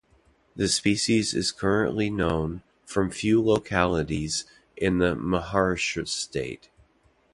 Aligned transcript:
The 0.55 0.67
species 0.67 1.35
is 1.35 1.51
currently 1.51 2.09
known 2.09 2.63
from 2.87 3.11
few 3.11 3.39
localities 3.39 4.45
in 4.75 4.97
the 4.97 5.13
Maharashtra 5.15 6.07
state. 6.07 6.71